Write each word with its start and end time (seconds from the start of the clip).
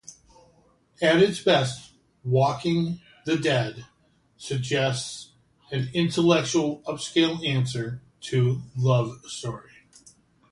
At 0.99 1.21
its 1.21 1.43
best, 1.43 1.91
"Waking 2.23 3.01
the 3.25 3.37
Dead" 3.37 3.85
suggests 4.35 5.33
an 5.71 5.91
intellectually 5.93 6.81
upscale 6.87 7.47
answer 7.47 8.01
to 8.21 8.63
"Love 8.75 9.23
Story". 9.27 9.69